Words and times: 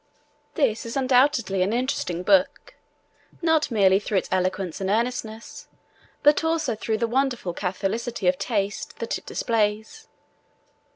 This 0.55 0.83
is 0.83 0.97
undoubtedly 0.97 1.61
an 1.61 1.73
interesting 1.73 2.23
book, 2.23 2.73
not 3.39 3.69
merely 3.69 3.99
through 3.99 4.17
its 4.17 4.29
eloquence 4.31 4.81
and 4.81 4.89
earnestness, 4.89 5.67
but 6.23 6.43
also 6.43 6.73
through 6.73 6.97
the 6.97 7.05
wonderful 7.07 7.53
catholicity 7.53 8.25
of 8.27 8.39
taste 8.39 8.97
that 8.97 9.19
it 9.19 9.27
displays. 9.27 10.07